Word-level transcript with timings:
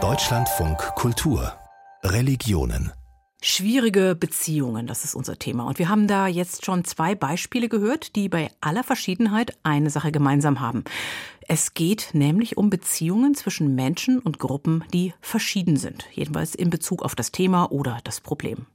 Deutschlandfunk 0.00 0.78
Kultur 0.94 1.52
Religionen 2.04 2.92
Schwierige 3.42 4.14
Beziehungen, 4.14 4.86
das 4.86 5.04
ist 5.04 5.16
unser 5.16 5.36
Thema. 5.36 5.66
Und 5.66 5.80
wir 5.80 5.88
haben 5.88 6.06
da 6.06 6.28
jetzt 6.28 6.64
schon 6.64 6.84
zwei 6.84 7.16
Beispiele 7.16 7.68
gehört, 7.68 8.14
die 8.14 8.28
bei 8.28 8.52
aller 8.60 8.84
Verschiedenheit 8.84 9.58
eine 9.64 9.90
Sache 9.90 10.12
gemeinsam 10.12 10.60
haben. 10.60 10.84
Es 11.50 11.72
geht 11.72 12.10
nämlich 12.12 12.58
um 12.58 12.68
Beziehungen 12.68 13.34
zwischen 13.34 13.74
Menschen 13.74 14.18
und 14.18 14.38
Gruppen, 14.38 14.84
die 14.92 15.14
verschieden 15.22 15.78
sind, 15.78 16.04
jedenfalls 16.12 16.54
in 16.54 16.68
Bezug 16.68 17.02
auf 17.02 17.14
das 17.14 17.32
Thema 17.32 17.72
oder 17.72 18.00
das 18.04 18.20
Problem. 18.20 18.66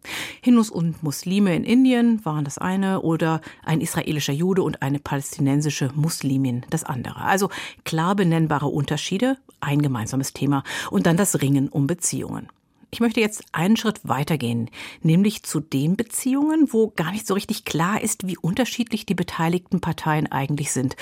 Hindus 0.41 0.71
und 0.71 1.03
Muslime 1.03 1.55
in 1.55 1.65
Indien 1.65 2.25
waren 2.25 2.45
das 2.45 2.57
eine 2.57 3.01
oder 3.01 3.41
ein 3.63 3.79
israelischer 3.79 4.33
Jude 4.33 4.63
und 4.63 4.81
eine 4.81 4.97
palästinensische 4.97 5.91
Muslimin 5.93 6.65
das 6.71 6.83
andere. 6.83 7.21
Also 7.21 7.49
klar 7.85 8.15
benennbare 8.15 8.65
Unterschiede, 8.65 9.37
ein 9.59 9.83
gemeinsames 9.83 10.33
Thema 10.33 10.63
und 10.89 11.05
dann 11.05 11.15
das 11.15 11.43
Ringen 11.43 11.69
um 11.69 11.85
Beziehungen. 11.85 12.49
Ich 12.93 12.99
möchte 12.99 13.21
jetzt 13.21 13.43
einen 13.53 13.75
Schritt 13.75 14.01
weitergehen, 14.03 14.69
nämlich 15.01 15.41
zu 15.41 15.59
den 15.59 15.97
Beziehungen, 15.97 16.71
wo 16.73 16.89
gar 16.95 17.11
nicht 17.11 17.25
so 17.25 17.33
richtig 17.33 17.65
klar 17.65 17.99
ist, 17.99 18.27
wie 18.27 18.37
unterschiedlich 18.37 19.07
die 19.07 19.15
beteiligten 19.15 19.81
Parteien 19.81 20.31
eigentlich 20.31 20.71
sind 20.71 20.95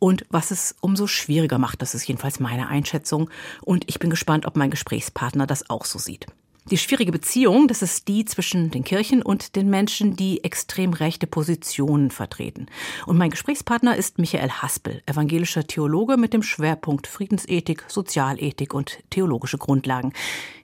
und 0.00 0.26
was 0.28 0.50
es 0.50 0.74
umso 0.80 1.06
schwieriger 1.06 1.58
macht. 1.58 1.82
Das 1.82 1.94
ist 1.94 2.08
jedenfalls 2.08 2.40
meine 2.40 2.66
Einschätzung 2.66 3.30
und 3.62 3.84
ich 3.86 4.00
bin 4.00 4.10
gespannt, 4.10 4.44
ob 4.44 4.56
mein 4.56 4.72
Gesprächspartner 4.72 5.46
das 5.46 5.70
auch 5.70 5.84
so 5.84 6.00
sieht. 6.00 6.26
Die 6.68 6.78
schwierige 6.78 7.12
Beziehung, 7.12 7.68
das 7.68 7.80
ist 7.80 8.08
die 8.08 8.24
zwischen 8.24 8.72
den 8.72 8.82
Kirchen 8.82 9.22
und 9.22 9.54
den 9.54 9.70
Menschen, 9.70 10.16
die 10.16 10.42
extrem 10.42 10.94
rechte 10.94 11.28
Positionen 11.28 12.10
vertreten. 12.10 12.66
Und 13.06 13.18
mein 13.18 13.30
Gesprächspartner 13.30 13.94
ist 13.94 14.18
Michael 14.18 14.50
Haspel, 14.50 15.00
evangelischer 15.06 15.64
Theologe 15.68 16.16
mit 16.16 16.32
dem 16.32 16.42
Schwerpunkt 16.42 17.06
Friedensethik, 17.06 17.84
Sozialethik 17.86 18.74
und 18.74 18.98
theologische 19.10 19.58
Grundlagen. 19.58 20.12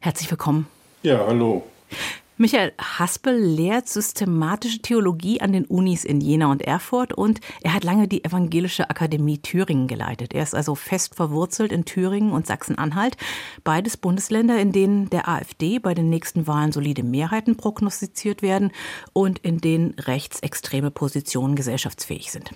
Herzlich 0.01 0.29
willkommen. 0.29 0.67
Ja, 1.03 1.27
hallo. 1.27 1.64
Michael 2.39 2.72
Haspel 2.81 3.36
lehrt 3.36 3.89
systematische 3.89 4.81
Theologie 4.81 5.41
an 5.41 5.53
den 5.53 5.64
Unis 5.64 6.05
in 6.05 6.20
Jena 6.20 6.50
und 6.50 6.62
Erfurt 6.62 7.12
und 7.12 7.41
er 7.61 7.75
hat 7.75 7.83
lange 7.83 8.06
die 8.06 8.25
Evangelische 8.25 8.89
Akademie 8.89 9.39
Thüringen 9.39 9.89
geleitet. 9.89 10.33
Er 10.33 10.44
ist 10.44 10.55
also 10.55 10.77
fest 10.77 11.17
verwurzelt 11.17 11.72
in 11.72 11.84
Thüringen 11.84 12.33
und 12.33 12.47
Sachsen-Anhalt, 12.47 13.17
beides 13.64 13.97
Bundesländer, 13.97 14.59
in 14.61 14.70
denen 14.70 15.11
der 15.11 15.28
AfD 15.28 15.81
bei 15.81 15.92
den 15.94 16.09
nächsten 16.09 16.47
Wahlen 16.47 16.70
solide 16.70 17.03
Mehrheiten 17.03 17.56
prognostiziert 17.56 18.41
werden 18.41 18.70
und 19.12 19.41
in 19.41 19.59
denen 19.59 19.94
rechtsextreme 19.98 20.92
Positionen 20.92 21.56
gesellschaftsfähig 21.56 22.31
sind. 22.31 22.53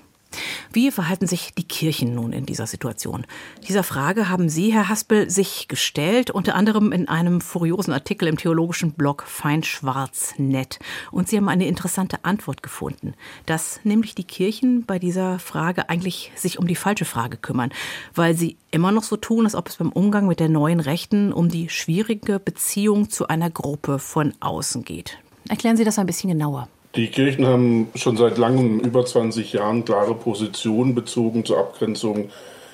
Wie 0.72 0.90
verhalten 0.90 1.26
sich 1.26 1.54
die 1.54 1.66
Kirchen 1.66 2.14
nun 2.14 2.32
in 2.32 2.44
dieser 2.44 2.66
Situation? 2.66 3.26
Dieser 3.66 3.82
Frage 3.82 4.28
haben 4.28 4.48
Sie, 4.48 4.72
Herr 4.72 4.88
Haspel, 4.88 5.30
sich 5.30 5.68
gestellt, 5.68 6.30
unter 6.30 6.54
anderem 6.54 6.92
in 6.92 7.08
einem 7.08 7.40
furiosen 7.40 7.92
Artikel 7.92 8.28
im 8.28 8.36
theologischen 8.36 8.92
Blog 8.92 9.24
Feinschwarz.net. 9.26 10.78
Und 11.10 11.28
Sie 11.28 11.36
haben 11.36 11.48
eine 11.48 11.66
interessante 11.66 12.24
Antwort 12.24 12.62
gefunden, 12.62 13.14
dass 13.46 13.80
nämlich 13.84 14.14
die 14.14 14.24
Kirchen 14.24 14.84
bei 14.84 14.98
dieser 14.98 15.38
Frage 15.38 15.88
eigentlich 15.88 16.32
sich 16.34 16.58
um 16.58 16.66
die 16.66 16.76
falsche 16.76 17.04
Frage 17.04 17.36
kümmern, 17.36 17.72
weil 18.14 18.36
sie 18.36 18.56
immer 18.70 18.92
noch 18.92 19.04
so 19.04 19.16
tun, 19.16 19.44
als 19.44 19.54
ob 19.54 19.68
es 19.68 19.76
beim 19.76 19.92
Umgang 19.92 20.26
mit 20.26 20.40
der 20.40 20.48
neuen 20.48 20.80
Rechten 20.80 21.32
um 21.32 21.48
die 21.48 21.68
schwierige 21.68 22.38
Beziehung 22.38 23.08
zu 23.10 23.28
einer 23.28 23.50
Gruppe 23.50 23.98
von 23.98 24.34
außen 24.40 24.84
geht. 24.84 25.18
Erklären 25.48 25.76
Sie 25.76 25.84
das 25.84 25.98
ein 25.98 26.06
bisschen 26.06 26.30
genauer. 26.30 26.68
Die 26.96 27.08
Kirchen 27.08 27.46
haben 27.46 27.88
schon 27.94 28.16
seit 28.16 28.38
langem, 28.38 28.80
über 28.80 29.04
20 29.04 29.52
Jahren, 29.52 29.84
klare 29.84 30.14
Positionen 30.14 30.94
bezogen 30.94 31.44
zur 31.44 31.58
Abgrenzung 31.58 32.30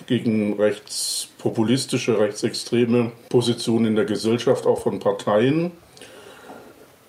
gegen 0.06 0.52
rechtspopulistische, 0.60 2.20
rechtsextreme 2.20 3.10
Positionen 3.28 3.86
in 3.86 3.96
der 3.96 4.04
Gesellschaft, 4.04 4.64
auch 4.64 4.78
von 4.78 5.00
Parteien. 5.00 5.72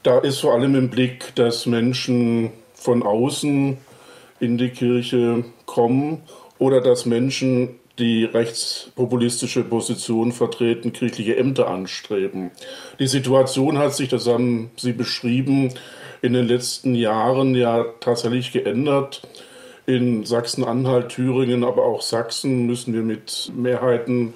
Da 0.01 0.17
ist 0.17 0.39
vor 0.39 0.53
allem 0.53 0.73
im 0.73 0.89
Blick, 0.89 1.35
dass 1.35 1.67
Menschen 1.67 2.51
von 2.73 3.03
außen 3.03 3.77
in 4.39 4.57
die 4.57 4.69
Kirche 4.69 5.45
kommen 5.67 6.23
oder 6.57 6.81
dass 6.81 7.05
Menschen, 7.05 7.75
die 7.99 8.25
rechtspopulistische 8.25 9.63
Positionen 9.63 10.31
vertreten, 10.31 10.93
kirchliche 10.93 11.37
Ämter 11.37 11.67
anstreben. 11.67 12.51
Die 12.99 13.07
Situation 13.07 13.77
hat 13.77 13.93
sich, 13.93 14.09
das 14.09 14.27
haben 14.27 14.71
Sie 14.77 14.93
beschrieben, 14.93 15.73
in 16.21 16.33
den 16.33 16.47
letzten 16.47 16.95
Jahren 16.95 17.53
ja 17.53 17.85
tatsächlich 17.99 18.51
geändert. 18.51 19.21
In 19.85 20.25
Sachsen-Anhalt, 20.25 21.09
Thüringen, 21.09 21.63
aber 21.63 21.83
auch 21.83 22.01
Sachsen 22.01 22.65
müssen 22.65 22.93
wir 22.93 23.01
mit 23.01 23.51
Mehrheiten 23.55 24.33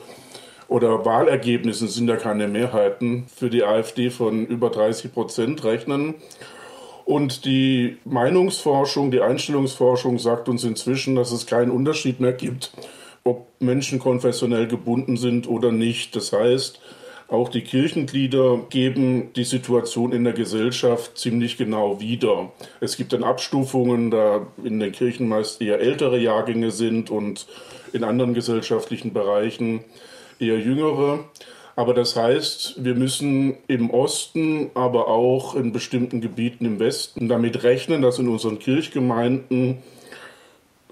oder 0.67 1.06
Wahlergebnissen 1.06 1.88
sind 1.88 2.09
ja 2.09 2.17
keine 2.17 2.50
Mehrheiten 2.50 3.25
für 3.34 3.50
die 3.50 3.63
AfD 3.63 4.09
von 4.09 4.46
über 4.46 4.69
30 4.69 5.13
Prozent 5.13 5.63
rechnen. 5.63 6.16
Und 7.06 7.46
die 7.46 7.97
Meinungsforschung, 8.03 9.12
die 9.12 9.22
Einstellungsforschung 9.22 10.19
sagt 10.19 10.50
uns 10.50 10.66
inzwischen, 10.66 11.16
dass 11.16 11.31
es 11.31 11.46
keinen 11.46 11.72
Unterschied 11.72 12.19
mehr 12.19 12.34
gibt, 12.34 12.73
ob 13.28 13.48
Menschen 13.60 14.00
konfessionell 14.00 14.68
gebunden 14.68 15.18
sind 15.18 15.48
oder 15.48 15.72
nicht. 15.72 16.16
Das 16.16 16.34
heißt, 16.34 16.80
auch 17.28 17.50
die 17.50 17.62
Kirchenglieder 17.62 18.62
geben 18.70 19.34
die 19.36 19.44
Situation 19.44 20.14
in 20.14 20.24
der 20.24 20.34
Gesellschaft 20.34 21.18
ziemlich 21.18 21.58
genau 21.58 22.00
wieder. 22.00 22.52
Es 22.80 22.96
gibt 22.96 23.12
dann 23.12 23.24
Abstufungen, 23.24 24.12
da 24.12 24.48
in 24.64 24.80
den 24.80 24.94
Kirchen 24.94 25.28
meist 25.28 25.62
eher 25.62 25.80
ältere 25.80 26.18
Jahrgänge 26.20 26.72
sind 26.72 27.10
und 27.10 27.46
in 27.92 28.06
anderen 28.06 28.34
gesellschaftlichen 28.34 29.12
Bereichen 29.12 29.84
eher 30.40 30.58
jüngere. 30.58 31.26
Aber 31.76 31.94
das 31.94 32.16
heißt, 32.16 32.84
wir 32.84 32.96
müssen 32.96 33.58
im 33.68 33.92
Osten, 33.92 34.72
aber 34.74 35.09
auch 35.09 35.54
in 35.54 35.74
bestimmten 35.74 36.22
Gebieten 36.22 36.66
im 36.66 36.80
Westen 36.80 37.28
damit 37.28 37.64
rechnen, 37.64 38.02
dass 38.02 38.20
in 38.20 38.30
unseren 38.30 38.58
Kirchgemeinden 38.58 39.80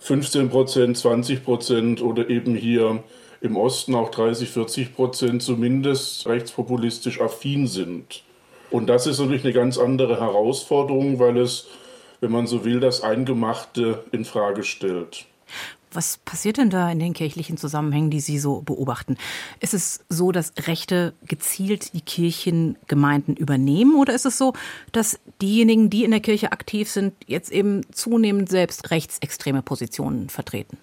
15 0.06 0.50
Prozent, 0.52 0.98
20 1.00 1.44
Prozent 1.44 2.02
oder 2.04 2.30
eben 2.30 2.54
hier 2.54 3.04
im 3.42 3.58
Osten 3.58 3.96
auch 3.96 4.12
30, 4.12 4.52
40 4.52 4.96
Prozent 4.96 5.42
zumindest 5.42 6.28
rechtspopulistisch 6.28 7.20
affin 7.20 7.66
sind. 7.66 8.22
Und 8.70 8.86
das 8.86 9.08
ist 9.08 9.20
natürlich 9.20 9.44
eine 9.44 9.54
ganz 9.54 9.80
andere 9.80 10.20
Herausforderung, 10.20 11.18
weil 11.18 11.38
es, 11.38 11.66
wenn 12.22 12.32
man 12.32 12.46
so 12.46 12.64
will, 12.64 12.80
das 12.80 13.02
Eingemachte 13.02 14.04
in 14.12 14.26
Frage 14.26 14.64
stellt. 14.64 15.26
Was 15.96 16.18
passiert 16.18 16.58
denn 16.58 16.70
da 16.70 16.92
in 16.92 17.00
den 17.00 17.14
kirchlichen 17.14 17.58
Zusammenhängen, 17.58 18.10
die 18.10 18.20
Sie 18.20 18.38
so 18.38 18.62
beobachten? 18.62 19.18
Ist 19.62 19.74
es 19.74 20.02
so, 20.10 20.32
dass 20.32 20.52
Rechte 20.68 21.14
gezielt 21.26 21.94
die 21.94 22.02
Kirchengemeinden 22.02 23.36
übernehmen 23.36 23.96
oder 23.96 24.14
ist 24.14 24.26
es 24.26 24.38
so, 24.38 24.54
dass 24.92 25.20
diejenigen, 25.42 25.90
die 25.90 26.04
in 26.04 26.12
der 26.12 26.20
Kirche 26.20 26.52
aktiv 26.52 26.90
sind, 26.90 27.14
jetzt 27.28 27.52
eben 27.52 27.82
zunehmend 27.94 28.50
selbst 28.50 28.92
rechtsextreme 28.92 29.62
Positionen 29.62 30.30
vertreten? 30.30 30.78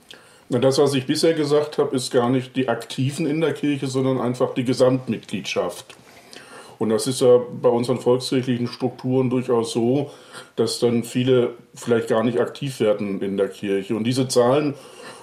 Das, 0.49 0.79
was 0.79 0.95
ich 0.95 1.07
bisher 1.07 1.35
gesagt 1.35 1.79
habe, 1.79 1.95
ist 1.97 2.11
gar 2.11 2.29
nicht 2.29 2.57
die 2.57 2.69
Aktiven 2.69 3.27
in 3.27 3.41
der 3.41 3.55
Kirche, 3.55 3.87
sondern 3.87 4.21
einfach 4.21 4.55
die 4.55 4.65
Gesamtmitgliedschaft. 4.65 5.97
Und 6.79 6.89
das 6.89 7.07
ist 7.07 7.21
ja 7.21 7.39
bei 7.39 7.69
unseren 7.69 8.01
volkskirchlichen 8.01 8.67
Strukturen 8.67 9.31
durchaus 9.31 9.73
so, 9.73 10.11
dass 10.57 10.81
dann 10.81 11.05
viele 11.05 11.55
vielleicht 11.75 12.09
gar 12.09 12.25
nicht 12.25 12.41
aktiv 12.41 12.81
werden 12.81 13.21
in 13.23 13.37
der 13.37 13.49
Kirche. 13.49 13.95
Und 13.95 14.05
diese 14.05 14.27
Zahlen, 14.27 14.75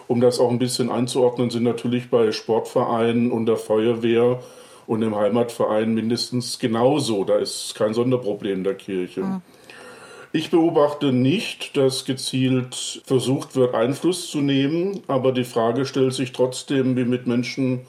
um 0.09 0.21
das 0.21 0.39
auch 0.39 0.49
ein 0.49 0.57
bisschen 0.57 0.89
einzuordnen, 0.89 1.51
sind 1.51 1.61
natürlich 1.61 2.09
bei 2.09 2.31
Sportvereinen 2.31 3.31
und 3.31 3.45
der 3.45 3.57
Feuerwehr 3.57 4.39
und 4.87 5.03
im 5.03 5.15
Heimatverein 5.15 5.93
mindestens 5.93 6.57
genauso. 6.57 7.23
Da 7.23 7.35
ist 7.35 7.75
kein 7.75 7.93
Sonderproblem 7.93 8.63
der 8.63 8.73
Kirche. 8.73 9.21
Mhm. 9.21 9.41
Ich 10.31 10.49
beobachte 10.49 11.11
nicht, 11.13 11.77
dass 11.77 12.05
gezielt 12.05 13.03
versucht 13.05 13.55
wird, 13.55 13.75
Einfluss 13.75 14.31
zu 14.31 14.41
nehmen, 14.41 15.01
aber 15.07 15.31
die 15.31 15.43
Frage 15.43 15.85
stellt 15.85 16.13
sich 16.13 16.31
trotzdem, 16.31 16.97
wie 16.97 17.05
mit 17.05 17.27
Menschen 17.27 17.81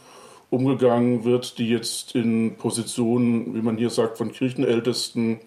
umgegangen 0.51 1.25
wird, 1.25 1.57
die 1.57 1.71
jetzt 1.71 2.15
in 2.15 2.57
Positionen, 2.57 3.55
wie 3.55 3.63
man 3.63 3.79
hier 3.79 3.91
sagt, 3.91 4.19
von 4.19 4.31
Kirchenältesten 4.31 5.41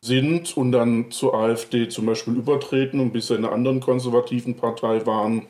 sind 0.00 0.56
und 0.56 0.70
dann 0.70 1.10
zur 1.10 1.34
AfD 1.34 1.88
zum 1.88 2.06
Beispiel 2.06 2.34
übertreten 2.34 3.00
und 3.00 3.12
bisher 3.12 3.36
in 3.36 3.44
einer 3.44 3.52
anderen 3.52 3.80
konservativen 3.80 4.54
Partei 4.54 5.04
waren, 5.06 5.46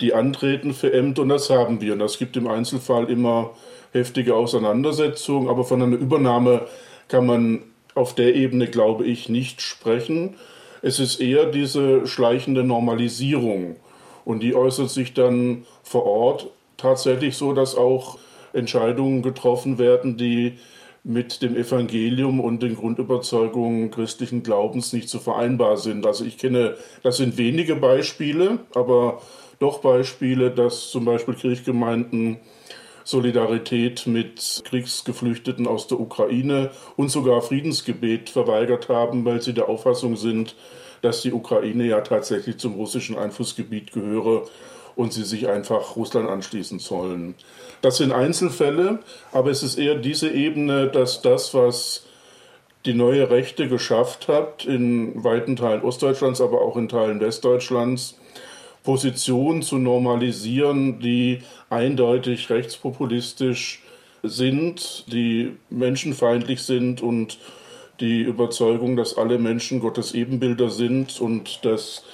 die 0.00 0.14
antreten 0.14 0.74
für 0.74 0.92
Ämter 0.92 1.22
und 1.22 1.28
das 1.28 1.50
haben 1.50 1.80
wir. 1.80 1.92
Und 1.92 2.00
das 2.00 2.18
gibt 2.18 2.36
im 2.36 2.46
Einzelfall 2.46 3.10
immer 3.10 3.50
heftige 3.92 4.34
Auseinandersetzungen, 4.34 5.48
aber 5.48 5.64
von 5.64 5.82
einer 5.82 5.96
Übernahme 5.96 6.62
kann 7.08 7.26
man 7.26 7.62
auf 7.94 8.14
der 8.14 8.34
Ebene, 8.34 8.66
glaube 8.66 9.04
ich, 9.04 9.28
nicht 9.28 9.62
sprechen. 9.62 10.34
Es 10.82 10.98
ist 10.98 11.20
eher 11.20 11.46
diese 11.46 12.06
schleichende 12.06 12.64
Normalisierung. 12.64 13.76
Und 14.24 14.42
die 14.42 14.54
äußert 14.54 14.90
sich 14.90 15.14
dann 15.14 15.64
vor 15.82 16.04
Ort 16.06 16.48
tatsächlich 16.76 17.36
so, 17.36 17.52
dass 17.52 17.76
auch 17.76 18.18
Entscheidungen 18.52 19.22
getroffen 19.22 19.78
werden, 19.78 20.16
die 20.16 20.58
mit 21.04 21.42
dem 21.42 21.54
Evangelium 21.54 22.40
und 22.40 22.62
den 22.62 22.76
Grundüberzeugungen 22.76 23.90
christlichen 23.90 24.42
Glaubens 24.42 24.92
nicht 24.94 25.10
zu 25.10 25.18
vereinbar 25.18 25.76
sind. 25.76 26.06
Also 26.06 26.24
ich 26.24 26.38
kenne, 26.38 26.76
das 27.02 27.18
sind 27.18 27.36
wenige 27.36 27.76
Beispiele, 27.76 28.60
aber 28.74 29.20
doch 29.64 29.78
Beispiele, 29.78 30.50
dass 30.50 30.90
zum 30.90 31.06
Beispiel 31.06 31.32
Kirchgemeinden 31.32 32.36
Solidarität 33.02 34.06
mit 34.06 34.62
Kriegsgeflüchteten 34.66 35.66
aus 35.66 35.86
der 35.86 36.00
Ukraine 36.00 36.70
und 36.96 37.10
sogar 37.10 37.40
Friedensgebet 37.40 38.28
verweigert 38.28 38.90
haben, 38.90 39.24
weil 39.24 39.40
sie 39.40 39.54
der 39.54 39.70
Auffassung 39.70 40.16
sind, 40.16 40.54
dass 41.00 41.22
die 41.22 41.32
Ukraine 41.32 41.84
ja 41.84 42.02
tatsächlich 42.02 42.58
zum 42.58 42.74
russischen 42.74 43.16
Einflussgebiet 43.16 43.92
gehöre 43.92 44.42
und 44.96 45.14
sie 45.14 45.24
sich 45.24 45.48
einfach 45.48 45.96
Russland 45.96 46.28
anschließen 46.28 46.78
sollen. 46.78 47.34
Das 47.80 47.96
sind 47.96 48.12
Einzelfälle, 48.12 48.98
aber 49.32 49.50
es 49.50 49.62
ist 49.62 49.78
eher 49.78 49.94
diese 49.94 50.30
Ebene, 50.30 50.88
dass 50.88 51.22
das, 51.22 51.54
was 51.54 52.04
die 52.84 52.94
neue 52.94 53.30
Rechte 53.30 53.68
geschafft 53.68 54.28
hat, 54.28 54.66
in 54.66 55.24
weiten 55.24 55.56
Teilen 55.56 55.82
Ostdeutschlands, 55.82 56.42
aber 56.42 56.60
auch 56.60 56.76
in 56.76 56.90
Teilen 56.90 57.20
Westdeutschlands, 57.20 58.18
Positionen 58.84 59.62
zu 59.62 59.78
normalisieren, 59.78 61.00
die 61.00 61.40
eindeutig 61.70 62.50
rechtspopulistisch 62.50 63.82
sind, 64.22 65.04
die 65.12 65.56
menschenfeindlich 65.70 66.62
sind 66.62 67.00
und 67.00 67.38
die 68.00 68.22
Überzeugung, 68.22 68.96
dass 68.96 69.16
alle 69.16 69.38
Menschen 69.38 69.80
Gottes 69.80 70.12
Ebenbilder 70.12 70.70
sind 70.70 71.20
und 71.20 71.64
dass 71.64 72.04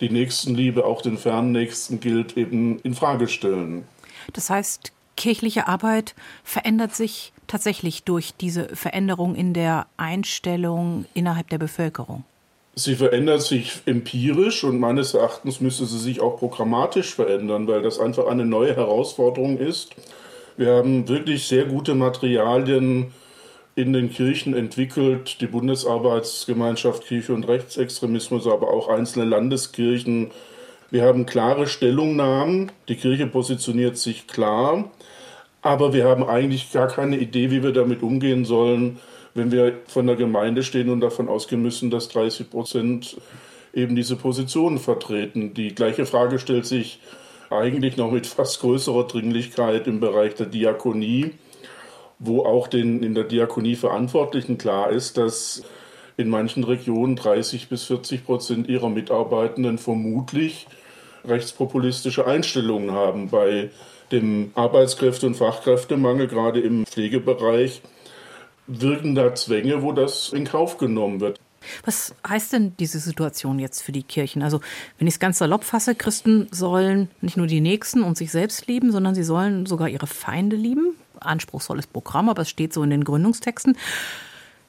die 0.00 0.10
Nächstenliebe 0.10 0.84
auch 0.84 1.02
den 1.02 1.18
fernen 1.18 1.52
Nächsten 1.52 1.98
gilt, 1.98 2.36
eben 2.36 2.78
in 2.80 2.94
Frage 2.94 3.28
stellen. 3.28 3.84
Das 4.32 4.50
heißt, 4.50 4.92
kirchliche 5.16 5.66
Arbeit 5.66 6.14
verändert 6.44 6.94
sich 6.94 7.32
tatsächlich 7.46 8.04
durch 8.04 8.34
diese 8.34 8.68
Veränderung 8.76 9.34
in 9.34 9.54
der 9.54 9.86
Einstellung 9.96 11.06
innerhalb 11.14 11.48
der 11.48 11.58
Bevölkerung. 11.58 12.24
Sie 12.78 12.94
verändert 12.94 13.42
sich 13.42 13.72
empirisch 13.86 14.62
und 14.62 14.78
meines 14.78 15.12
Erachtens 15.12 15.60
müsste 15.60 15.84
sie 15.84 15.98
sich 15.98 16.20
auch 16.20 16.36
programmatisch 16.36 17.12
verändern, 17.12 17.66
weil 17.66 17.82
das 17.82 17.98
einfach 17.98 18.28
eine 18.28 18.44
neue 18.44 18.76
Herausforderung 18.76 19.58
ist. 19.58 19.96
Wir 20.56 20.74
haben 20.74 21.08
wirklich 21.08 21.48
sehr 21.48 21.64
gute 21.64 21.96
Materialien 21.96 23.12
in 23.74 23.92
den 23.92 24.12
Kirchen 24.12 24.54
entwickelt, 24.54 25.40
die 25.40 25.48
Bundesarbeitsgemeinschaft 25.48 27.04
Kirche 27.04 27.34
und 27.34 27.48
Rechtsextremismus, 27.48 28.46
aber 28.46 28.72
auch 28.72 28.88
einzelne 28.88 29.24
Landeskirchen. 29.24 30.30
Wir 30.92 31.02
haben 31.02 31.26
klare 31.26 31.66
Stellungnahmen, 31.66 32.70
die 32.88 32.94
Kirche 32.94 33.26
positioniert 33.26 33.98
sich 33.98 34.28
klar, 34.28 34.88
aber 35.62 35.92
wir 35.92 36.04
haben 36.04 36.22
eigentlich 36.22 36.70
gar 36.70 36.86
keine 36.86 37.18
Idee, 37.18 37.50
wie 37.50 37.64
wir 37.64 37.72
damit 37.72 38.04
umgehen 38.04 38.44
sollen, 38.44 39.00
wenn 39.38 39.50
wir 39.50 39.78
von 39.86 40.06
der 40.06 40.16
Gemeinde 40.16 40.62
stehen 40.62 40.90
und 40.90 41.00
davon 41.00 41.28
ausgehen 41.28 41.62
müssen, 41.62 41.90
dass 41.90 42.08
30 42.08 42.50
Prozent 42.50 43.16
eben 43.72 43.96
diese 43.96 44.16
Positionen 44.16 44.78
vertreten. 44.78 45.54
Die 45.54 45.74
gleiche 45.74 46.04
Frage 46.04 46.38
stellt 46.38 46.66
sich 46.66 47.00
eigentlich 47.48 47.96
noch 47.96 48.10
mit 48.10 48.26
fast 48.26 48.60
größerer 48.60 49.06
Dringlichkeit 49.06 49.86
im 49.86 50.00
Bereich 50.00 50.34
der 50.34 50.46
Diakonie, 50.46 51.32
wo 52.18 52.44
auch 52.44 52.68
den 52.68 53.02
in 53.02 53.14
der 53.14 53.24
Diakonie 53.24 53.76
Verantwortlichen 53.76 54.58
klar 54.58 54.90
ist, 54.90 55.16
dass 55.16 55.62
in 56.16 56.28
manchen 56.28 56.64
Regionen 56.64 57.16
30 57.16 57.68
bis 57.68 57.84
40 57.84 58.26
Prozent 58.26 58.68
ihrer 58.68 58.90
Mitarbeitenden 58.90 59.78
vermutlich 59.78 60.66
rechtspopulistische 61.24 62.26
Einstellungen 62.26 62.90
haben. 62.90 63.28
Bei 63.30 63.70
dem 64.10 64.50
Arbeitskräfte- 64.54 65.26
und 65.26 65.36
Fachkräftemangel, 65.36 66.26
gerade 66.26 66.60
im 66.60 66.86
Pflegebereich, 66.86 67.82
wirken 68.68 69.14
da 69.14 69.34
Zwänge, 69.34 69.82
wo 69.82 69.92
das 69.92 70.32
in 70.32 70.44
Kauf 70.44 70.78
genommen 70.78 71.20
wird. 71.20 71.40
Was 71.84 72.14
heißt 72.26 72.52
denn 72.52 72.74
diese 72.78 72.98
Situation 73.00 73.58
jetzt 73.58 73.82
für 73.82 73.92
die 73.92 74.02
Kirchen? 74.02 74.42
Also, 74.42 74.60
wenn 74.98 75.08
ich 75.08 75.14
es 75.14 75.20
ganz 75.20 75.38
salopp 75.38 75.64
fasse, 75.64 75.94
Christen 75.94 76.48
sollen 76.52 77.10
nicht 77.20 77.36
nur 77.36 77.46
die 77.46 77.60
Nächsten 77.60 78.02
und 78.02 78.16
sich 78.16 78.30
selbst 78.30 78.66
lieben, 78.68 78.92
sondern 78.92 79.14
sie 79.14 79.24
sollen 79.24 79.66
sogar 79.66 79.88
ihre 79.88 80.06
Feinde 80.06 80.56
lieben. 80.56 80.96
Anspruchsvolles 81.20 81.88
Programm, 81.88 82.28
aber 82.28 82.42
es 82.42 82.48
steht 82.48 82.72
so 82.72 82.82
in 82.82 82.90
den 82.90 83.04
Gründungstexten. 83.04 83.76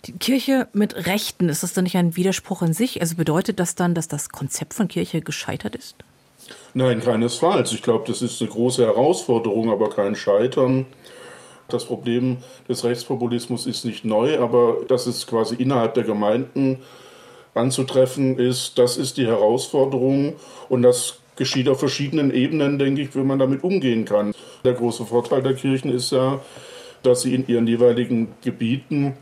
Die 0.06 0.14
Kirche 0.14 0.68
mit 0.74 1.08
Rechten, 1.08 1.50
ist 1.50 1.62
das 1.62 1.74
dann 1.74 1.84
nicht 1.84 1.98
ein 1.98 2.16
Widerspruch 2.16 2.62
in 2.62 2.74
sich? 2.74 3.02
Also 3.02 3.16
bedeutet 3.16 3.60
das 3.60 3.76
dann, 3.76 3.94
dass 3.94 4.08
das 4.08 4.30
Konzept 4.30 4.74
von 4.74 4.88
Kirche 4.88 5.22
gescheitert 5.22 5.76
ist? 5.76 5.96
Nein, 6.74 7.02
keinesfalls. 7.02 7.74
Ich 7.74 7.84
glaube, 7.84 8.06
das 8.08 8.22
ist 8.22 8.42
eine 8.42 8.50
große 8.50 8.84
Herausforderung, 8.84 9.70
aber 9.70 9.90
kein 9.90 10.16
Scheitern. 10.16 10.86
Das 11.70 11.86
Problem 11.86 12.38
des 12.68 12.84
Rechtspopulismus 12.84 13.66
ist 13.66 13.86
nicht 13.86 14.06
neu, 14.06 14.40
aber 14.40 14.78
dass 14.88 15.06
es 15.06 15.28
quasi 15.28 15.56
innerhalb 15.56 15.94
der 15.94 16.04
Gemeinden 16.04 16.80
anzutreffen 17.54 18.38
ist, 18.38 18.78
das 18.78 18.98
ist 18.98 19.18
die 19.18 19.28
Herausforderung 19.28 20.34
und 20.68 20.82
das 20.82 21.20
geschieht 21.36 21.70
auf 21.70 21.80
verschiedenen 21.80 22.34
Ebenen, 22.34 22.78
denke 22.78 23.02
ich, 23.02 23.16
wie 23.16 23.20
man 23.20 23.40
damit 23.40 23.64
umgehen 23.64 24.06
kann. 24.06 24.34
Der 24.66 24.74
große 24.74 25.06
Vorteil 25.06 25.42
der 25.42 25.54
Kirchen 25.54 25.92
ist 25.92 26.12
ja, 26.12 26.40
dass 27.02 27.22
sie 27.22 27.34
in 27.34 27.48
ihren 27.48 27.66
jeweiligen 27.66 28.30
Gebieten 28.42 29.14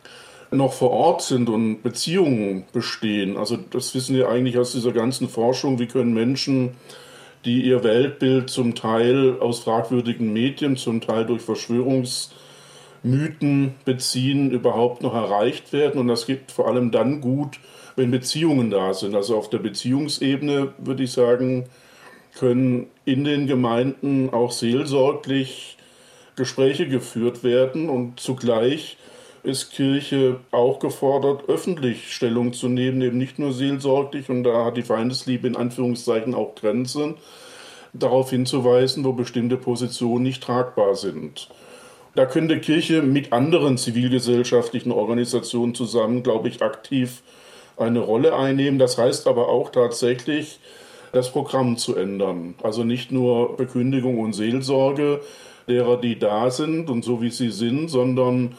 noch 0.50 0.74
vor 0.74 0.92
Ort 0.92 1.22
sind 1.22 1.50
und 1.50 1.84
Beziehungen 1.84 2.66
bestehen. 2.74 3.38
Also 3.38 3.58
das 3.58 3.94
wissen 3.94 4.16
wir 4.16 4.30
eigentlich 4.30 4.58
aus 4.58 4.72
dieser 4.72 4.94
ganzen 4.94 5.30
Forschung, 5.30 5.78
wie 5.78 5.88
können 5.88 6.14
Menschen 6.14 6.72
die 7.46 7.64
ihr 7.64 7.84
Weltbild 7.84 8.50
zum 8.50 8.76
Teil 8.76 9.38
aus 9.40 9.60
fragwürdigen 9.60 10.34
Medien, 10.34 10.78
zum 10.78 11.02
Teil 11.02 11.26
durch 11.26 11.42
Verschwörungsmythen 11.42 13.76
beziehen, 13.86 14.52
überhaupt 14.52 15.02
noch 15.02 15.14
erreicht 15.14 15.74
werden. 15.74 16.00
Und 16.00 16.08
das 16.08 16.26
geht 16.26 16.52
vor 16.52 16.68
allem 16.68 16.92
dann 16.92 17.22
gut, 17.22 17.60
wenn 17.96 18.12
Beziehungen 18.12 18.70
da 18.70 18.94
sind. 18.94 19.16
Also 19.16 19.38
auf 19.38 19.50
der 19.50 19.60
Beziehungsebene 19.60 20.74
würde 20.78 21.04
ich 21.04 21.12
sagen, 21.12 21.66
können 22.38 22.88
in 23.06 23.24
den 23.24 23.48
Gemeinden 23.48 24.30
auch 24.32 24.52
seelsorglich 24.52 25.78
Gespräche 26.36 26.88
geführt 26.88 27.44
werden 27.44 27.90
und 27.90 28.20
zugleich 28.20 28.98
ist 29.48 29.72
Kirche 29.72 30.42
auch 30.52 30.80
gefordert, 30.80 31.48
öffentlich 31.48 32.14
Stellung 32.14 32.52
zu 32.52 32.68
nehmen, 32.68 33.02
eben 33.02 33.18
nicht 33.18 33.40
nur 33.40 33.54
seelsorglich, 33.54 34.30
und 34.30 34.44
da 34.44 34.66
hat 34.66 34.76
die 34.76 34.84
Feindesliebe 34.84 35.48
in 35.48 35.56
Anführungszeichen 35.56 36.36
auch 36.36 36.56
Grenzen, 36.56 37.16
darauf 37.94 38.30
hinzuweisen, 38.30 39.06
wo 39.06 39.14
bestimmte 39.14 39.56
Positionen 39.56 40.24
nicht 40.24 40.44
tragbar 40.44 40.96
sind. 40.96 41.50
Da 42.14 42.26
könnte 42.26 42.60
Kirche 42.60 43.02
mit 43.02 43.32
anderen 43.32 43.78
zivilgesellschaftlichen 43.78 44.92
Organisationen 44.92 45.74
zusammen, 45.74 46.24
glaube 46.24 46.50
ich, 46.50 46.62
aktiv 46.62 47.24
eine 47.78 48.00
Rolle 48.00 48.36
einnehmen. 48.36 48.80
Das 48.80 48.98
heißt 48.98 49.28
aber 49.28 49.48
auch 49.48 49.70
tatsächlich, 49.70 50.60
das 51.14 51.32
Programm 51.32 51.78
zu 51.78 51.96
ändern. 51.96 52.56
Also 52.64 52.84
nicht 52.84 53.12
nur 53.12 53.56
Bekündigung 53.56 54.20
und 54.20 54.34
Seelsorge 54.34 55.22
derer, 55.68 55.98
die 55.98 56.20
da 56.20 56.50
sind 56.50 56.90
und 56.90 57.06
so 57.06 57.22
wie 57.22 57.30
sie 57.30 57.52
sind, 57.52 57.88
sondern 57.88 58.56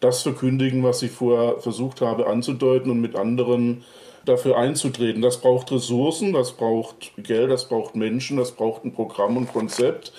das 0.00 0.22
verkündigen, 0.22 0.82
was 0.82 1.02
ich 1.02 1.10
vorher 1.10 1.58
versucht 1.58 2.00
habe 2.00 2.26
anzudeuten 2.26 2.90
und 2.90 3.00
mit 3.00 3.16
anderen 3.16 3.84
dafür 4.24 4.58
einzutreten. 4.58 5.22
Das 5.22 5.40
braucht 5.40 5.72
Ressourcen, 5.72 6.32
das 6.32 6.52
braucht 6.52 7.12
Geld, 7.16 7.50
das 7.50 7.68
braucht 7.68 7.96
Menschen, 7.96 8.36
das 8.36 8.52
braucht 8.52 8.84
ein 8.84 8.92
Programm 8.92 9.36
und 9.36 9.52
Konzept. 9.52 10.12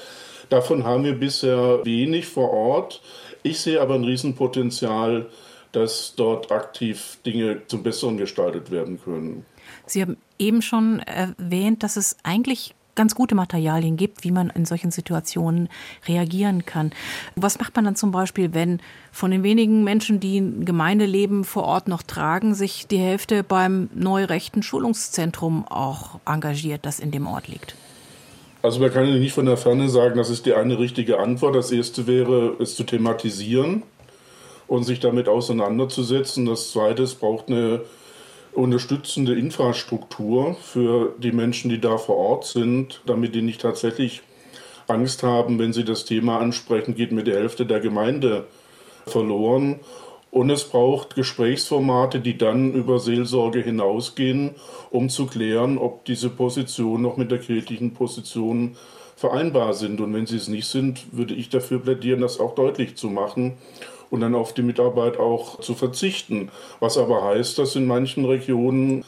Davon 0.50 0.84
haben 0.84 1.04
wir 1.04 1.14
bisher 1.14 1.86
wenig 1.86 2.26
vor 2.26 2.52
Ort. 2.52 3.02
Ich 3.44 3.60
sehe 3.60 3.80
aber 3.80 3.96
ein 3.96 4.04
Riesenpotenzial, 4.04 5.28
dass 5.72 6.16
dort 6.16 6.52
aktiv 6.52 7.20
Dinge 7.26 7.62
zum 7.68 7.84
Besseren 7.84 8.18
gestaltet 8.18 8.72
werden 8.72 9.00
können. 9.02 9.46
Sie 9.86 10.02
haben 10.02 10.18
eben 10.40 10.62
schon 10.62 11.00
erwähnt, 11.00 11.84
dass 11.84 11.96
es 11.96 12.18
eigentlich 12.24 12.74
ganz 13.00 13.16
gute 13.16 13.34
Materialien 13.34 13.96
gibt, 13.96 14.26
wie 14.26 14.32
man 14.32 14.50
in 14.50 14.66
solchen 14.66 14.92
Situationen 14.92 15.70
reagieren 16.06 16.66
kann. 16.66 16.92
Was 17.38 17.58
macht 17.58 17.74
man 17.78 17.86
dann 17.86 17.96
zum 17.96 18.12
Beispiel, 18.12 18.54
wenn 18.54 18.82
von 19.14 19.32
den 19.32 19.42
wenigen 19.42 19.86
Menschen, 19.86 20.20
die 20.20 20.38
ein 20.40 20.66
Gemeindeleben 20.66 21.46
vor 21.46 21.64
Ort 21.64 21.88
noch 21.88 22.04
tragen, 22.04 22.56
sich 22.56 22.88
die 22.88 22.98
Hälfte 22.98 23.42
beim 23.42 23.90
neurechten 23.96 24.64
Schulungszentrum 24.64 25.66
auch 25.66 26.20
engagiert, 26.26 26.82
das 26.86 27.00
in 27.00 27.12
dem 27.12 27.26
Ort 27.26 27.48
liegt? 27.48 27.74
Also 28.62 28.82
man 28.82 28.92
kann 28.92 29.06
nicht 29.06 29.32
von 29.32 29.46
der 29.46 29.56
Ferne 29.56 29.88
sagen, 29.88 30.18
das 30.18 30.30
ist 30.30 30.46
die 30.46 30.54
eine 30.54 30.78
richtige 30.78 31.20
Antwort. 31.20 31.56
Das 31.56 31.72
erste 31.72 32.06
wäre, 32.06 32.58
es 32.60 32.76
zu 32.76 32.84
thematisieren 32.84 33.84
und 34.68 34.84
sich 34.84 35.00
damit 35.00 35.30
auseinanderzusetzen. 35.30 36.46
Das 36.46 36.74
zweite, 36.74 37.04
es 37.04 37.16
braucht 37.16 37.48
eine 37.48 37.80
unterstützende 38.64 39.36
Infrastruktur 39.36 40.56
für 40.56 41.16
die 41.18 41.32
Menschen, 41.32 41.70
die 41.70 41.80
da 41.80 41.98
vor 41.98 42.18
Ort 42.18 42.46
sind, 42.46 43.02
damit 43.06 43.34
die 43.34 43.42
nicht 43.42 43.62
tatsächlich 43.62 44.22
Angst 44.88 45.24
haben, 45.24 45.60
wenn 45.60 45.74
sie 45.74 45.86
das 45.86 46.06
Thema 46.06 46.40
ansprechen, 46.40 46.96
geht 46.96 47.12
mir 47.12 47.24
die 47.24 47.34
Hälfte 47.34 47.66
der 47.66 47.80
Gemeinde 47.80 48.48
verloren. 49.06 49.80
Und 50.32 50.50
es 50.50 50.64
braucht 50.64 51.16
Gesprächsformate, 51.16 52.20
die 52.20 52.38
dann 52.38 52.74
über 52.74 53.00
Seelsorge 53.00 53.62
hinausgehen, 53.62 54.56
um 54.92 55.10
zu 55.10 55.26
klären, 55.26 55.78
ob 55.78 56.06
diese 56.06 56.30
Positionen 56.30 57.02
noch 57.02 57.18
mit 57.18 57.32
der 57.32 57.40
kirchlichen 57.40 57.94
Position 57.94 58.76
vereinbar 59.16 59.74
sind. 59.74 60.02
Und 60.02 60.14
wenn 60.14 60.28
sie 60.28 60.38
es 60.38 60.48
nicht 60.48 60.68
sind, 60.68 61.06
würde 61.12 61.34
ich 61.34 61.50
dafür 61.50 61.80
plädieren, 61.80 62.22
das 62.22 62.40
auch 62.40 62.54
deutlich 62.56 62.96
zu 62.96 63.08
machen 63.08 63.58
und 64.10 64.22
dann 64.22 64.36
auf 64.36 64.54
die 64.54 64.62
Mitarbeit 64.62 65.18
auch 65.18 65.60
zu 65.60 65.76
verzichten. 65.76 66.50
Was 66.80 66.98
aber 66.98 67.24
heißt, 67.24 67.58
dass 67.58 67.76
in 67.76 67.86
manchen 67.86 68.26
Regionen 68.26 69.04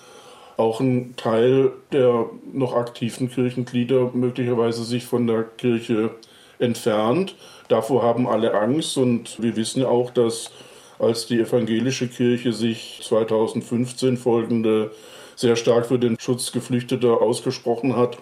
auch 0.58 0.80
ein 0.80 1.16
Teil 1.16 1.72
der 1.92 2.30
noch 2.54 2.76
aktiven 2.76 3.30
Kirchenglieder 3.30 4.12
möglicherweise 4.14 4.84
sich 4.84 5.06
von 5.06 5.26
der 5.28 5.44
Kirche 5.44 6.12
entfernt. 6.60 7.36
Davor 7.68 8.04
haben 8.04 8.28
alle 8.28 8.54
Angst 8.54 8.98
und 8.98 9.42
wir 9.42 9.56
wissen 9.56 9.84
auch, 9.84 10.12
dass 10.12 10.52
als 11.00 11.26
die 11.26 11.40
evangelische 11.40 12.08
Kirche 12.08 12.54
sich 12.54 13.02
2015 13.04 14.18
folgende 14.18 14.92
sehr 15.36 15.56
stark 15.56 15.88
für 15.88 15.98
den 15.98 16.20
Schutz 16.20 16.52
Geflüchteter 16.52 17.22
ausgesprochen 17.22 17.96
hat, 17.96 18.20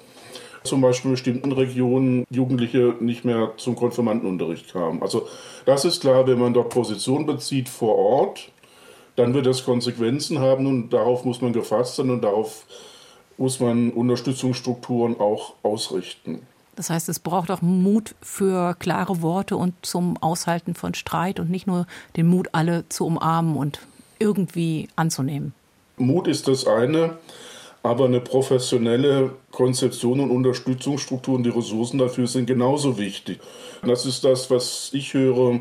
zum 0.63 0.81
Beispiel 0.81 1.09
in 1.09 1.13
bestimmten 1.13 1.51
Regionen 1.51 2.25
Jugendliche 2.29 2.95
nicht 2.99 3.25
mehr 3.25 3.53
zum 3.57 3.75
Konfirmandenunterricht 3.75 4.71
kamen. 4.71 5.01
Also 5.01 5.27
das 5.65 5.85
ist 5.85 6.01
klar, 6.01 6.27
wenn 6.27 6.39
man 6.39 6.53
dort 6.53 6.69
Position 6.69 7.25
bezieht 7.25 7.69
vor 7.69 7.95
Ort, 7.95 8.51
dann 9.15 9.33
wird 9.33 9.45
das 9.45 9.65
Konsequenzen 9.65 10.39
haben 10.39 10.65
und 10.65 10.91
darauf 10.91 11.25
muss 11.25 11.41
man 11.41 11.53
gefasst 11.53 11.95
sein 11.95 12.09
und 12.09 12.21
darauf 12.21 12.65
muss 13.37 13.59
man 13.59 13.91
Unterstützungsstrukturen 13.91 15.19
auch 15.19 15.55
ausrichten. 15.63 16.41
Das 16.75 16.89
heißt, 16.89 17.09
es 17.09 17.19
braucht 17.19 17.51
auch 17.51 17.61
Mut 17.61 18.15
für 18.21 18.73
klare 18.79 19.21
Worte 19.21 19.57
und 19.57 19.73
zum 19.81 20.15
Aushalten 20.21 20.75
von 20.75 20.93
Streit 20.93 21.39
und 21.39 21.49
nicht 21.49 21.67
nur 21.67 21.87
den 22.15 22.27
Mut, 22.27 22.49
alle 22.53 22.87
zu 22.87 23.05
umarmen 23.05 23.57
und 23.57 23.81
irgendwie 24.17 24.87
anzunehmen. 24.95 25.53
Mut 25.97 26.27
ist 26.27 26.47
das 26.47 26.65
eine, 26.65 27.17
aber 27.81 28.05
eine 28.05 28.19
professionelle 28.19 29.31
Konzeption 29.51 30.19
und 30.19 30.31
Unterstützungsstruktur 30.31 31.35
und 31.35 31.43
die 31.43 31.49
Ressourcen 31.49 31.97
dafür 31.97 32.27
sind 32.27 32.45
genauso 32.45 32.97
wichtig. 32.97 33.39
Das 33.85 34.05
ist 34.05 34.23
das, 34.23 34.51
was 34.51 34.89
ich 34.93 35.13
höre, 35.13 35.59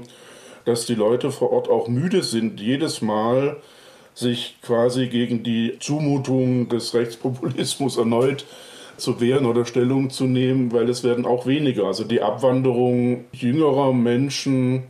dass 0.64 0.86
die 0.86 0.94
Leute 0.94 1.30
vor 1.30 1.52
Ort 1.52 1.68
auch 1.68 1.88
müde 1.88 2.22
sind, 2.22 2.60
jedes 2.60 3.00
Mal 3.02 3.56
sich 4.14 4.56
quasi 4.62 5.06
gegen 5.06 5.44
die 5.44 5.78
Zumutung 5.78 6.68
des 6.68 6.92
Rechtspopulismus 6.92 7.96
erneut 7.96 8.44
zu 8.96 9.20
wehren 9.20 9.46
oder 9.46 9.64
Stellung 9.64 10.10
zu 10.10 10.24
nehmen, 10.24 10.72
weil 10.72 10.88
es 10.88 11.04
werden 11.04 11.24
auch 11.24 11.46
weniger. 11.46 11.84
Also 11.84 12.02
die 12.02 12.20
Abwanderung 12.20 13.26
jüngerer 13.32 13.92
Menschen, 13.92 14.82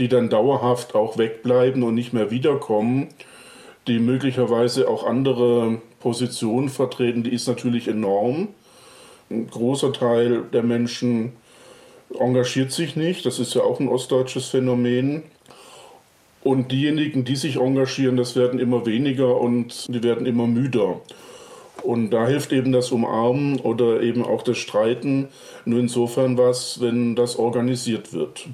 die 0.00 0.08
dann 0.08 0.28
dauerhaft 0.28 0.96
auch 0.96 1.16
wegbleiben 1.16 1.84
und 1.84 1.94
nicht 1.94 2.12
mehr 2.12 2.32
wiederkommen, 2.32 3.08
die 3.86 4.00
möglicherweise 4.00 4.88
auch 4.88 5.06
andere 5.06 5.80
Positionen 6.02 6.68
vertreten, 6.68 7.22
die 7.22 7.32
ist 7.32 7.46
natürlich 7.46 7.86
enorm. 7.86 8.48
Ein 9.30 9.48
großer 9.48 9.92
Teil 9.92 10.42
der 10.52 10.64
Menschen 10.64 11.32
engagiert 12.18 12.72
sich 12.72 12.96
nicht, 12.96 13.24
das 13.24 13.38
ist 13.38 13.54
ja 13.54 13.62
auch 13.62 13.78
ein 13.80 13.88
ostdeutsches 13.88 14.48
Phänomen. 14.48 15.22
Und 16.42 16.72
diejenigen, 16.72 17.24
die 17.24 17.36
sich 17.36 17.56
engagieren, 17.56 18.16
das 18.16 18.34
werden 18.34 18.58
immer 18.58 18.84
weniger 18.84 19.40
und 19.40 19.86
die 19.94 20.02
werden 20.02 20.26
immer 20.26 20.48
müder. 20.48 21.00
Und 21.84 22.10
da 22.10 22.26
hilft 22.26 22.52
eben 22.52 22.72
das 22.72 22.90
Umarmen 22.90 23.60
oder 23.60 24.02
eben 24.02 24.24
auch 24.24 24.42
das 24.42 24.58
Streiten 24.58 25.28
nur 25.64 25.78
insofern 25.78 26.36
was, 26.36 26.80
wenn 26.80 27.14
das 27.14 27.36
organisiert 27.36 28.12
wird. 28.12 28.48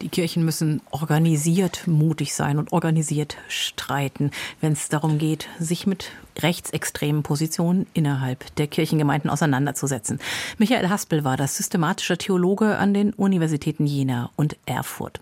Die 0.00 0.08
Kirchen 0.08 0.44
müssen 0.44 0.82
organisiert 0.90 1.86
mutig 1.86 2.34
sein 2.34 2.58
und 2.58 2.72
organisiert 2.72 3.38
streiten, 3.48 4.30
wenn 4.60 4.72
es 4.72 4.88
darum 4.88 5.18
geht, 5.18 5.48
sich 5.58 5.86
mit 5.86 6.10
rechtsextremen 6.38 7.22
Positionen 7.22 7.86
innerhalb 7.94 8.54
der 8.56 8.66
Kirchengemeinden 8.66 9.30
auseinanderzusetzen. 9.30 10.20
Michael 10.58 10.90
Haspel 10.90 11.24
war 11.24 11.36
das 11.36 11.56
systematischer 11.56 12.18
Theologe 12.18 12.76
an 12.76 12.92
den 12.92 13.14
Universitäten 13.14 13.86
Jena 13.86 14.30
und 14.36 14.56
Erfurt. 14.66 15.20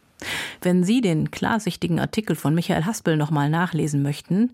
Wenn 0.61 0.83
Sie 0.83 1.01
den 1.01 1.31
klarsichtigen 1.31 2.01
Artikel 2.01 2.35
von 2.35 2.55
Michael 2.55 2.85
Haspel 2.85 3.17
nochmal 3.17 3.51
nachlesen 3.51 4.03
möchten, 4.03 4.51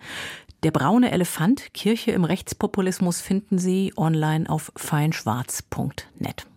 der 0.62 0.72
braune 0.72 1.10
Elefant, 1.10 1.72
Kirche 1.72 2.10
im 2.10 2.24
Rechtspopulismus 2.24 3.22
finden 3.22 3.58
Sie 3.58 3.94
online 3.96 4.50
auf 4.50 4.72
feinschwarz.net. 4.76 6.49